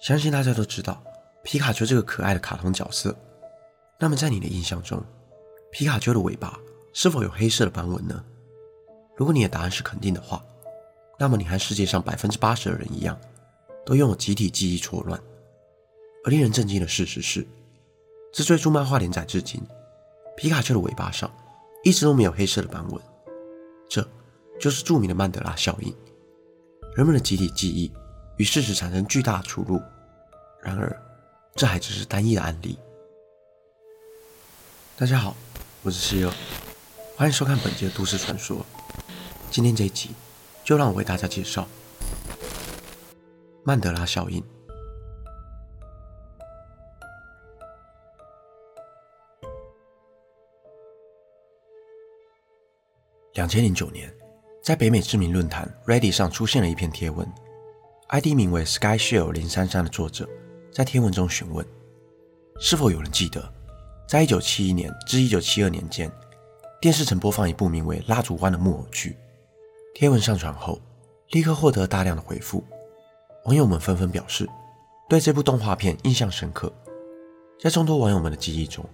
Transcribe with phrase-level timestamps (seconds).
[0.00, 1.02] 相信大家都知道
[1.42, 3.14] 皮卡丘这个可爱的卡通角色。
[3.98, 5.02] 那么，在你的印象中，
[5.70, 6.58] 皮卡丘的尾巴
[6.94, 8.24] 是否有黑色的斑纹呢？
[9.14, 10.42] 如果你的答案是肯定的话，
[11.18, 13.18] 那么你和世界上百分之八十的人一样，
[13.84, 15.20] 都拥有集体记忆错乱。
[16.24, 17.46] 而令人震惊的事实是，
[18.32, 19.60] 自追逐漫画连载至今，
[20.34, 21.30] 皮卡丘的尾巴上
[21.84, 23.02] 一直都没有黑色的斑纹。
[23.86, 24.06] 这
[24.58, 25.94] 就是著名的曼德拉效应。
[26.96, 27.92] 人们的集体记忆
[28.40, 29.78] 与事实产生巨大出入。
[30.62, 30.98] 然而，
[31.54, 32.78] 这还只是单一的案例。
[34.96, 35.36] 大家好，
[35.82, 36.32] 我是西尔，
[37.18, 38.64] 欢迎收看本期的都市传说。
[39.50, 40.12] 今天这一集，
[40.64, 41.68] 就让我为大家介绍
[43.62, 44.42] 曼德拉效应。
[53.34, 54.10] 两千零九年，
[54.62, 57.30] 在北美知名论坛 Reddit 上出现了一篇贴文
[58.10, 60.28] ，ID 名为 SkyShare 零三三的作者
[60.72, 61.64] 在贴文中询问：
[62.58, 63.52] 是否有人记得？
[64.08, 66.10] 在一九七一年至一九七二年间，
[66.80, 69.16] 电视曾播放一部名为《蜡烛湾》的木偶剧。
[69.94, 70.80] 贴文上传后，
[71.30, 72.64] 立刻获得大量的回复，
[73.44, 74.48] 网友们纷纷表示
[75.08, 76.72] 对这部动画片印象深刻。
[77.60, 78.84] 在众多网友们的记忆中，《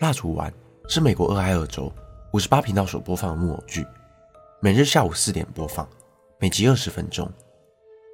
[0.00, 0.50] 蜡烛湾》
[0.92, 1.90] 是美国俄亥俄州
[2.34, 3.86] 五十八频道所播放的木偶剧，
[4.60, 5.88] 每日下午四点播放，
[6.38, 7.32] 每集二十分钟。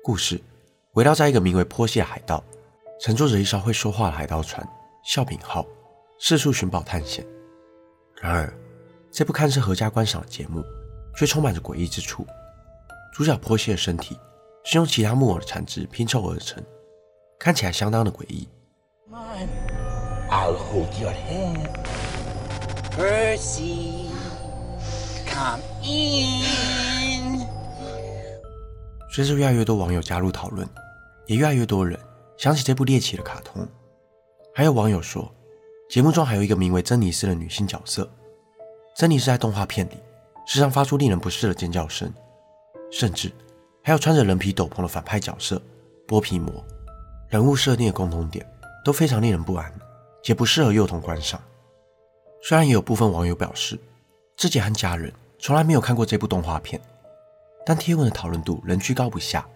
[0.02, 0.41] 故事
[0.92, 2.42] 围绕在一个名为波西的海盗，
[3.00, 4.66] 乘坐着一艘会说话的海盗船
[5.05, 5.64] “笑柄号”。
[6.20, 7.24] 四处寻宝探险，
[8.20, 8.52] 然而
[9.12, 10.64] 这部看似合家观赏的节目
[11.17, 12.27] 却充满着诡异之处。
[13.14, 14.18] 主角波西的身体
[14.64, 16.61] 是用其他木偶的残肢拼凑而成，
[17.39, 18.48] 看起来相当的诡异。
[29.18, 30.64] 随着越来越多网友加入讨论，
[31.27, 31.98] 也越来越多人
[32.36, 33.67] 想起这部猎奇的卡通。
[34.55, 35.29] 还有网友说。
[35.90, 38.08] 节目中还有一个名为珍妮斯的女性角色，
[38.95, 39.95] 珍妮斯在动画片里
[40.46, 42.12] 时常发出令人不适的尖叫声，
[42.92, 43.33] 甚至
[43.83, 45.61] 还有穿着人皮斗篷的反派角色
[46.06, 46.64] 剥皮魔。
[47.29, 48.46] 人物设定的共同点
[48.85, 49.73] 都非常令人不安，
[50.23, 51.40] 且不适合幼童观赏。
[52.40, 53.77] 虽然也有部分网友表示
[54.36, 56.80] 自己和家人从来没有看过这部动画片，
[57.64, 59.46] 但贴文的讨论度仍居高不下。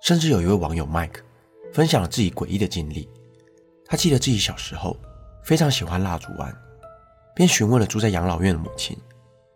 [0.00, 1.20] 甚至有一位网友 Mike
[1.72, 3.08] 分享了自己诡异的经历，
[3.86, 4.96] 他记得自己小时候。
[5.44, 6.56] 非常喜欢蜡烛玩，
[7.34, 8.96] 便询问了住在养老院的母亲，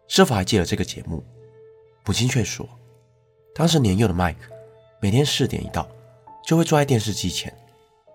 [0.08, 1.24] 是否还记得这个节目。
[2.04, 2.68] 母亲却说，
[3.54, 4.52] 当时年幼的麦克
[5.00, 5.88] 每天四点一到，
[6.44, 7.56] 就会坐在电视机前，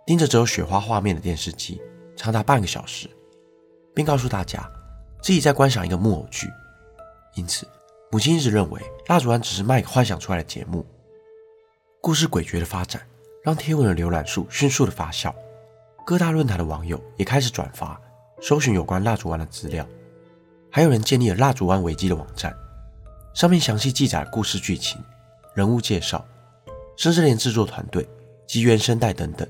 [0.06, 1.82] 盯着只有雪花画面的电视机
[2.18, 3.10] 长达半个小时，
[3.96, 4.70] 并告诉大家
[5.22, 6.50] 自己在观赏一个木偶剧。
[7.36, 7.66] 因此，
[8.12, 10.86] 母亲一直认为蜡烛湾只是麦克幻想出来的节目。
[12.02, 13.02] 故事诡谲的发展
[13.42, 15.34] 让贴文的浏览数迅速的发酵。
[16.06, 18.00] 各大论坛的网友也开始转发、
[18.42, 19.88] 搜寻有关蜡烛湾的资料，
[20.70, 22.54] 还有人建立了蜡烛湾维基的网站，
[23.34, 25.02] 上面详细记载了故事剧情、
[25.54, 26.26] 人物介绍，
[26.98, 28.06] 甚至连制作团队
[28.46, 29.48] 及原声带等等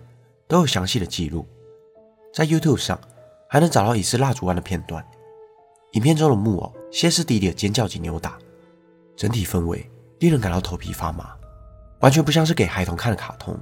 [0.48, 1.48] 都有详细的记录。
[2.32, 3.00] 在 YouTube 上
[3.50, 5.04] 还能找到疑似蜡烛湾的片段，
[5.94, 8.38] 影片中的木偶歇斯底里的尖叫及扭打，
[9.22, 9.88] 整体氛围
[10.18, 11.36] 令人感到头皮发麻，
[12.00, 13.56] 完全不像是给孩童看的卡通。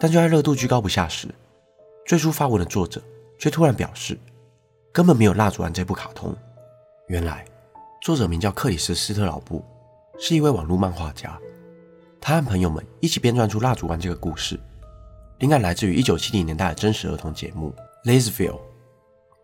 [0.00, 1.32] 但就在热度居高不下时，
[2.04, 3.00] 最初发文的作者
[3.38, 4.18] 却突然表示，
[4.92, 6.34] 根本没有《蜡烛湾》这部卡通。
[7.06, 7.44] 原来，
[8.02, 9.64] 作者名叫克里斯·斯特劳布，
[10.18, 11.38] 是一位网络漫画家。
[12.20, 14.58] 他和朋友们一起编撰出《蜡烛湾》这个故事，
[15.38, 17.72] 灵感来自于1970年代的真实儿童节目
[18.10, 18.50] 《Lazville》。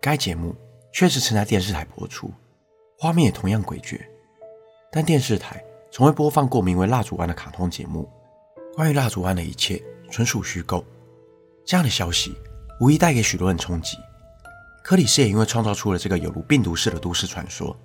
[0.00, 0.56] 该节目
[0.92, 2.32] 确实曾在电视台播出，
[2.98, 4.00] 画面也同样诡谲，
[4.92, 8.08] 但电视台从未播放过名为《蜡烛湾》的卡通节目。
[8.74, 10.84] 关于《蜡烛湾》的一切纯属虚构。
[11.64, 12.34] 这样的消息。
[12.80, 13.98] 无疑带给许多人冲击。
[14.82, 17.76] 克里斯也因为创造出了这个有如病毒似的都市传说，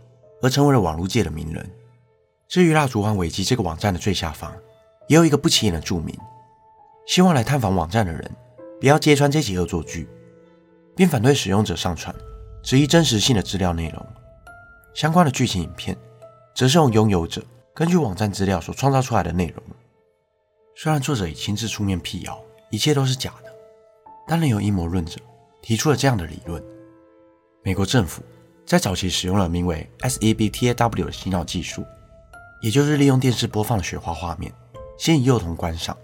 [0.42, 1.70] 而成为了网络界的名人。
[2.48, 4.56] 至于蜡烛湾维基这个网站的最下方，
[5.10, 6.18] 也有一个不起眼的注明：
[7.06, 8.32] 希望来探访网站的人
[8.80, 10.08] 不要揭穿这起恶作剧，
[10.96, 12.16] 并反对使用者上传
[12.64, 14.08] 质疑真实性的资料内容。
[14.94, 15.98] 相关的剧情影片，
[16.56, 17.44] 则是用拥有者
[17.74, 19.62] 根据网站资料所创造出来的内容。
[20.74, 23.54] 虽然作者已亲自出面辟谣，一切都是假的。
[24.26, 25.20] 但仍有阴谋论者
[25.62, 26.64] 提出了这样的理论：
[27.62, 28.24] 美国政府
[28.66, 31.86] 在早期使用了名为 SEBTAW 的洗脑技术，
[32.62, 34.52] 也就是利用电视播放的雪花画面，
[34.98, 35.96] 吸引幼童观赏，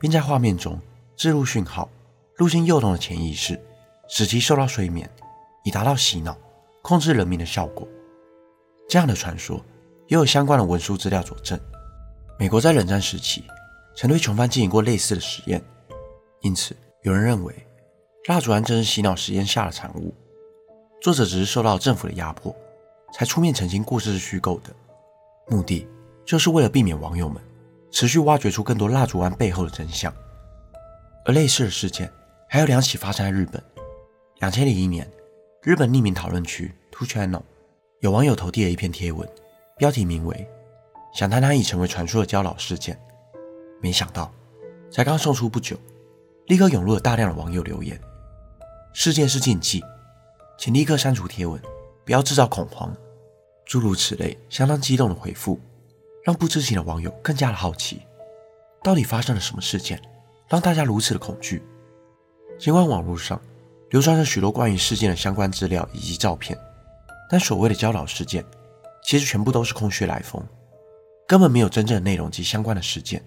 [0.00, 0.80] 并在画面中
[1.14, 1.88] 置入讯号，
[2.34, 3.60] 入侵幼童的潜意识，
[4.08, 5.08] 使其受到催眠，
[5.62, 6.36] 以达到洗脑、
[6.82, 7.86] 控制人民的效果。
[8.88, 9.64] 这样的传说
[10.08, 11.58] 也有相关的文书资料佐证。
[12.38, 13.44] 美国在冷战时期
[13.96, 15.62] 曾对囚犯进行过类似的实验，
[16.40, 16.76] 因此。
[17.02, 17.54] 有人认为，
[18.28, 20.14] 蜡烛案正是洗脑实验下的产物，
[21.02, 22.56] 作者只是受到政府的压迫，
[23.12, 24.74] 才出面澄清故事是虚构的，
[25.48, 25.86] 目的
[26.24, 27.42] 就是为了避免网友们
[27.90, 30.10] 持续挖掘出更多蜡烛案背后的真相。
[31.26, 32.10] 而类似的事件
[32.48, 33.62] 还有两起发生在日本。
[34.40, 35.06] 两千零一年，
[35.62, 37.42] 日本匿名讨论区 Two Channel
[38.00, 39.28] 有网友投递了一篇贴文，
[39.76, 40.48] 标题名为
[41.12, 42.96] “想谈谈已成为传说的焦老事件”，
[43.82, 44.32] 没想到
[44.88, 45.76] 才刚送出不久。
[46.46, 48.00] 立刻涌入了大量的网友留言
[48.94, 49.82] ：“事件是禁忌，
[50.56, 51.60] 请立刻删除贴文，
[52.04, 52.94] 不要制造恐慌。”
[53.66, 55.58] 诸如此类相当激动的回复，
[56.22, 58.02] 让不知情的网友更加的好奇，
[58.82, 60.00] 到底发生了什么事件，
[60.48, 61.62] 让大家如此的恐惧？
[62.58, 63.40] 尽管网络上
[63.90, 66.56] 流传着许多关于事件的相关资料以及照片，
[67.28, 68.44] 但所谓的焦老事件，
[69.04, 70.42] 其实全部都是空穴来风，
[71.28, 73.22] 根本没有真正的内容及相关的事件。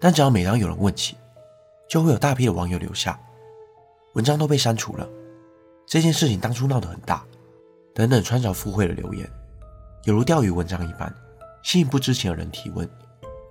[0.00, 1.16] 但只要每当有人问起，
[1.88, 3.18] 就会有大批的网友留下
[4.14, 5.08] 文章都被删除了，
[5.86, 7.24] 这件事情当初闹得很大，
[7.94, 9.28] 等等穿凿附会的留言，
[10.04, 11.14] 犹如钓鱼文章一般，
[11.62, 12.88] 吸引不知情的人提问，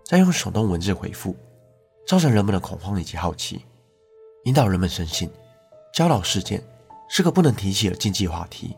[0.03, 1.35] 再用手动文字回复，
[2.05, 3.63] 造成人们的恐慌以及好奇，
[4.43, 5.29] 引导人们深信
[5.93, 6.61] 焦老事件
[7.09, 8.75] 是个不能提起的禁忌话题。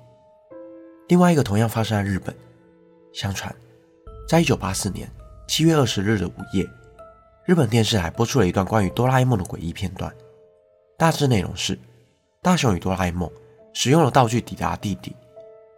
[1.07, 2.35] 另外一个同样发生在日本，
[3.13, 3.53] 相传
[4.27, 5.09] 在一九八四年
[5.47, 6.67] 七月二十日的午夜。
[7.45, 10.13] 日本电视台播出了一段关于哆啦 A 梦的诡异片段，
[10.97, 11.77] 大致内容是：
[12.41, 13.29] 大雄与哆啦 A 梦
[13.73, 15.15] 使用了道具抵达地底，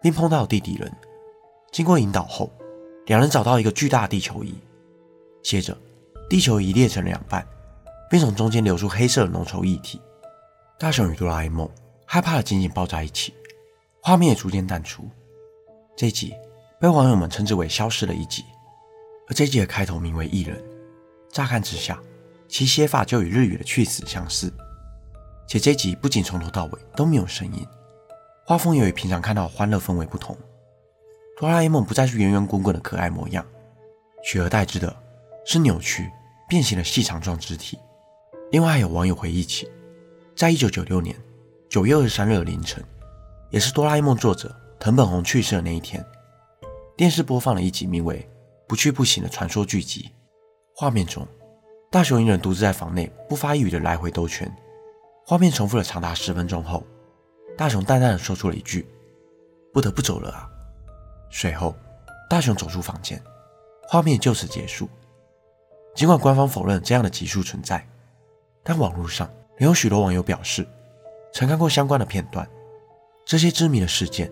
[0.01, 0.91] 并碰到地底人。
[1.71, 2.51] 经过引导后，
[3.05, 4.53] 两人找到一个巨大的地球仪。
[5.41, 5.75] 接着，
[6.29, 7.47] 地球仪裂成两半，
[8.09, 9.99] 并从中间流出黑色的浓稠液体。
[10.77, 11.67] 大雄与哆啦 A 梦
[12.05, 13.33] 害怕的紧紧抱在一起，
[14.01, 15.09] 画面也逐渐淡出。
[15.95, 16.35] 这集
[16.83, 18.43] 被网友们称之为“消失的一集”，
[19.29, 20.61] 而这集的开头名为“异人”。
[21.31, 21.97] 乍看之下，
[22.49, 24.51] 其写法就与日语的“去死”相似，
[25.47, 27.65] 且这集不仅从头到尾都没有声音，
[28.45, 30.37] 画风也与平常看到的欢乐氛围不同。
[31.37, 33.45] 哆啦 A 梦不再是圆圆滚滚的可爱模样，
[34.21, 34.93] 取而代之的
[35.45, 36.11] 是扭曲
[36.49, 37.79] 变形的细长状肢体。
[38.51, 39.71] 另外，还有网友回忆起，
[40.35, 41.15] 在一九九六年
[41.69, 42.83] 九月二十三日的凌晨，
[43.51, 46.05] 也是哆啦 A 梦作者藤本弘去世的那一天，
[47.03, 48.17] 电视播放了一集名为
[48.65, 50.09] 《不去不行》的传说剧集。
[50.73, 51.27] 画面中，
[51.91, 54.49] 大雄一人独自在房内不发一语的来回兜圈。
[55.25, 56.81] 画面重复了长达十分钟后，
[57.57, 58.87] 大雄淡淡的说出了一句
[59.73, 60.49] ：“不得不走了啊。”
[61.29, 61.75] 随后，
[62.29, 63.21] 大雄走出房间，
[63.89, 64.87] 画面就此结束。
[65.93, 67.85] 尽管官方否认这样的集数存在，
[68.63, 70.65] 但网络上仍有许多网友表示
[71.33, 72.49] 曾看过相关的片段。
[73.25, 74.31] 这些知名的事件，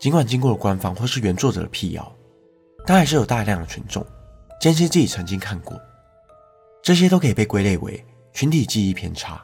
[0.00, 2.10] 尽管经过了官方或是原作者的辟谣，
[2.86, 4.04] 但还是有大量的群众。
[4.58, 5.78] 坚信自己曾经看过，
[6.82, 8.02] 这些都可以被归类为
[8.32, 9.42] 群体记忆偏差。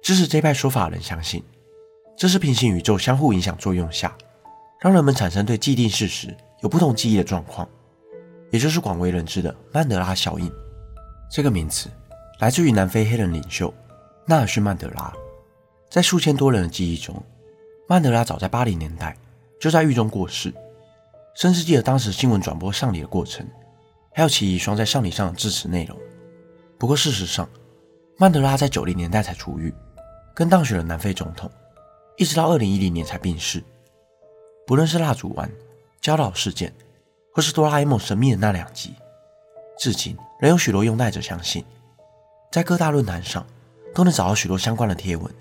[0.00, 1.42] 支持这一派说法的人相信，
[2.16, 4.16] 这是平行宇宙相互影响作用下，
[4.80, 7.68] 让人们产生对既定事实有不同记忆的状况，
[8.52, 10.52] 也就是广为人知的曼德拉效应。
[11.30, 11.88] 这个名词
[12.38, 13.72] 来自于南非黑人领袖
[14.24, 15.12] 纳尔逊·曼德拉。
[15.90, 17.20] 在数千多人的记忆中，
[17.88, 19.16] 曼德拉早在八零年代
[19.60, 20.52] 就在狱中过世，
[21.34, 23.46] 甚至记得当时新闻转播丧礼的过程。
[24.16, 25.98] 还有其遗孀在丧礼上的致辞内容。
[26.78, 27.48] 不过，事实上，
[28.16, 29.74] 曼德拉在九零年代才出狱，
[30.32, 31.50] 跟当选了南非总统，
[32.16, 33.60] 一直到二零一零年才病逝。
[34.68, 35.50] 不论是蜡烛湾、
[36.00, 36.72] 焦老事件，
[37.32, 38.94] 或是哆啦 A 梦神秘的那两集，
[39.80, 41.64] 至今仍有许多拥戴者相信，
[42.52, 43.44] 在各大论坛上
[43.92, 45.34] 都能找到许多相关的贴文。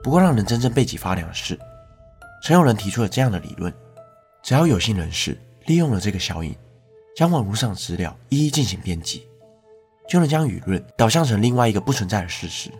[0.00, 1.58] 不过，让人真正背脊发凉的是，
[2.42, 3.72] 曾有人提出了这样的理论：
[4.42, 6.54] 只要有心人士利用了这个效应。
[7.16, 9.26] 将网络上资料一一进行编辑，
[10.08, 12.70] 就能将舆论导向成另外一个不存在的事实，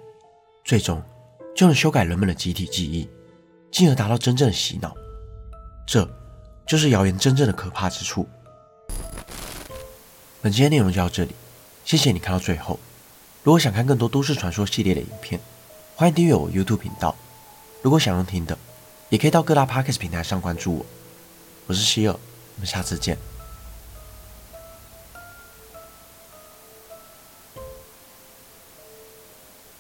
[0.64, 1.02] 最终
[1.54, 3.10] 就能修改人们的集体记忆，
[3.70, 4.94] 进而达到真正的洗脑。
[5.86, 6.08] 这
[6.64, 8.26] 就是谣言真正的可怕之处。
[10.40, 11.34] 本期的内容就到这里，
[11.84, 12.78] 谢谢你看到最后。
[13.42, 15.38] 如果想看更多都市传说系列的影片，
[15.96, 17.14] 欢迎订阅我 YouTube 频道。
[17.82, 18.56] 如果想用听的，
[19.10, 20.86] 也可以到各大 Podcast 平台上关注我。
[21.66, 23.18] 我是希尔，我们下次见。